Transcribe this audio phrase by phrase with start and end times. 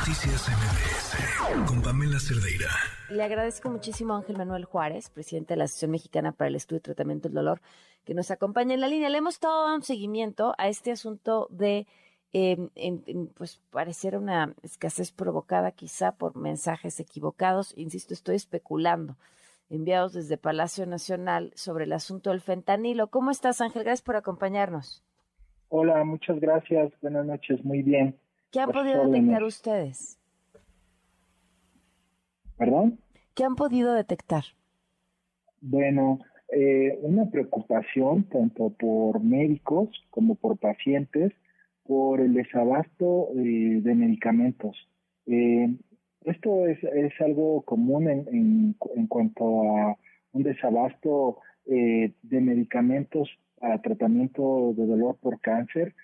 [0.00, 2.70] Noticias MBS con Pamela Cerdeira.
[3.10, 6.78] Le agradezco muchísimo a Ángel Manuel Juárez, presidente de la Asociación Mexicana para el Estudio
[6.78, 7.60] y Tratamiento del Dolor,
[8.06, 9.10] que nos acompaña en la línea.
[9.10, 11.86] Le hemos dado un seguimiento a este asunto de,
[12.32, 12.56] eh,
[13.36, 17.74] pues, parecer una escasez provocada quizá por mensajes equivocados.
[17.76, 19.18] Insisto, estoy especulando
[19.68, 23.08] enviados desde Palacio Nacional sobre el asunto del fentanilo.
[23.08, 23.84] ¿Cómo estás, Ángel?
[23.84, 25.04] Gracias por acompañarnos.
[25.68, 26.90] Hola, muchas gracias.
[27.02, 28.18] Buenas noches, muy bien.
[28.50, 30.18] ¿Qué han podido detectar ustedes?
[32.56, 32.98] ¿Perdón?
[33.34, 34.42] ¿Qué han podido detectar?
[35.60, 36.18] Bueno,
[36.52, 41.32] eh, una preocupación tanto por médicos como por pacientes
[41.84, 44.76] por el desabasto eh, de medicamentos.
[45.26, 45.68] Eh,
[46.24, 49.96] esto es, es, algo común en, en, en, cuanto a
[50.32, 55.94] un desabasto de medicamentos para tratamiento de dolor por cáncer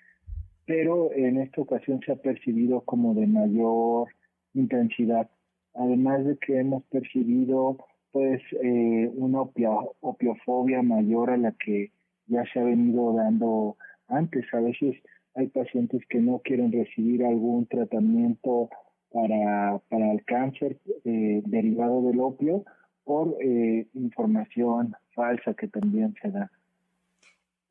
[0.67, 4.09] pero en esta ocasión se ha percibido como de mayor
[4.53, 5.29] intensidad.
[5.73, 7.77] Además de que hemos percibido
[8.11, 11.91] pues eh, una opiofobia mayor a la que
[12.27, 14.45] ya se ha venido dando antes.
[14.53, 14.97] A veces
[15.35, 18.69] hay pacientes que no quieren recibir algún tratamiento
[19.09, 22.65] para, para el cáncer eh, derivado del opio
[23.05, 26.51] por eh, información falsa que también se da.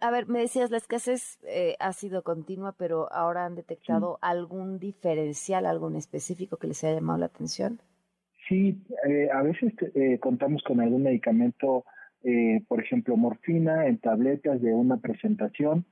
[0.00, 4.78] A ver, me decías, la escasez eh, ha sido continua, pero ahora han detectado algún
[4.78, 7.80] diferencial, algún específico que les haya llamado la atención.
[8.46, 11.84] Sí, eh, a veces eh, contamos con algún medicamento,
[12.68, 15.84] por ejemplo, morfina en tabletas de una presentación,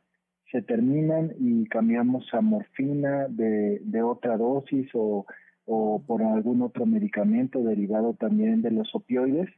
[0.50, 5.27] se terminan y cambiamos a morfina de, de otra dosis o,
[5.64, 9.48] o, por algún otro medicamento derivado también de los opioides,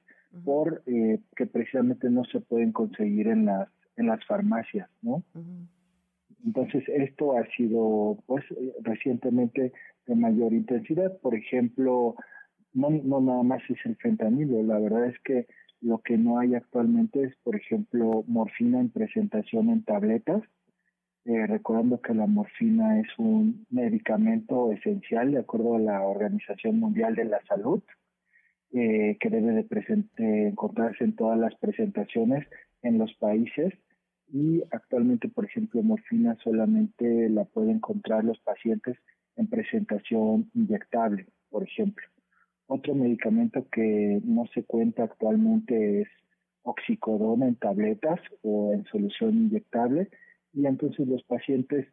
[0.45, 5.23] por que precisamente no se pueden conseguir en las en las farmacias, ¿no?
[6.45, 8.45] Entonces, esto ha sido, pues,
[8.83, 9.73] recientemente
[10.07, 11.19] de mayor intensidad.
[11.19, 12.15] Por ejemplo,
[12.73, 15.47] no, no nada más es el fentanilo, la verdad es que
[15.81, 20.43] lo que no hay actualmente es, por ejemplo, morfina en presentación en tabletas,
[21.25, 27.15] eh, recordando que la morfina es un medicamento esencial de acuerdo a la Organización Mundial
[27.15, 27.83] de la Salud,
[28.73, 32.47] eh, que debe de encontrarse en todas las presentaciones
[32.83, 33.73] en los países
[34.33, 38.97] y actualmente, por ejemplo, morfina solamente la pueden encontrar los pacientes
[39.37, 42.05] en presentación inyectable, por ejemplo.
[42.67, 46.09] Otro medicamento que no se cuenta actualmente es
[46.63, 50.09] oxicodona en tabletas o en solución inyectable
[50.53, 51.87] y entonces los pacientes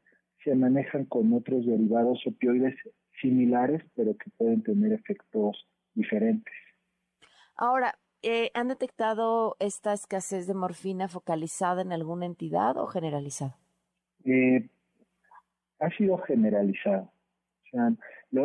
[0.43, 2.75] se manejan con otros derivados opioides
[3.21, 6.53] similares pero que pueden tener efectos diferentes.
[7.55, 7.95] Ahora,
[8.25, 13.57] eh, ¿han detectado esta escasez de morfina focalizada en alguna entidad o generalizada?
[14.23, 14.69] Eh,
[15.79, 17.01] ha sido generalizada.
[17.01, 17.93] O sea,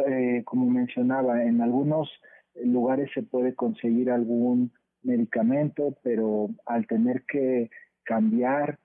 [0.08, 2.10] eh, como mencionaba, en algunos
[2.56, 4.72] lugares se puede conseguir algún
[5.02, 7.70] medicamento, pero al tener que
[8.02, 8.80] cambiar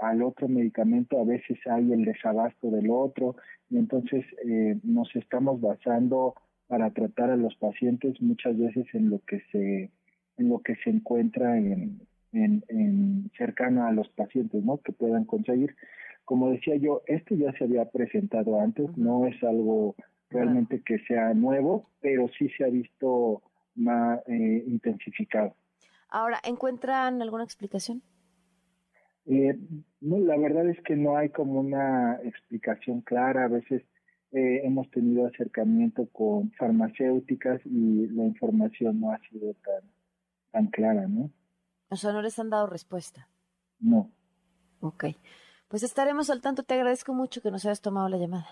[0.00, 3.36] al otro medicamento, a veces hay el desabasto del otro,
[3.70, 4.26] y entonces
[4.82, 6.34] nos estamos basando
[6.66, 9.90] para tratar a los pacientes muchas veces en lo que se
[10.36, 12.00] en lo que se encuentra en,
[12.32, 14.78] en, cercano a los pacientes, ¿no?
[14.78, 15.76] Que puedan conseguir.
[16.24, 19.94] Como decía yo, esto ya se había presentado antes, no es algo
[20.30, 23.42] realmente que sea nuevo, pero sí se ha visto
[23.76, 25.54] más eh, intensificado.
[26.08, 28.02] Ahora, ¿encuentran alguna explicación?
[29.26, 29.56] Eh,
[30.00, 33.44] no, la verdad es que no hay como una explicación clara.
[33.44, 33.82] A veces
[34.34, 39.90] eh, hemos tenido acercamiento con farmacéuticas y la información no ha sido tan
[40.50, 41.30] tan clara, ¿no?
[41.90, 43.28] O sea, no les han dado respuesta.
[43.80, 44.10] No.
[44.80, 45.06] Ok.
[45.68, 46.62] Pues estaremos al tanto.
[46.62, 48.46] Te agradezco mucho que nos hayas tomado la llamada.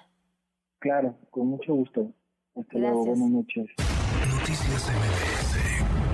[0.78, 2.12] Claro, con mucho gusto.
[2.56, 3.04] Hasta luego.
[3.04, 3.66] Buenas noches.
[4.28, 6.11] Noticias MBS